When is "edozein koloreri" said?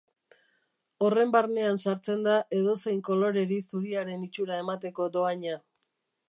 2.61-3.61